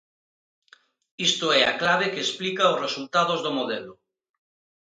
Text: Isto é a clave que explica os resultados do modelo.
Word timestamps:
Isto 1.27 1.45
é 1.59 1.61
a 1.65 1.77
clave 1.81 2.11
que 2.13 2.23
explica 2.27 2.71
os 2.73 2.81
resultados 2.85 3.39
do 3.45 3.51
modelo. 3.57 3.93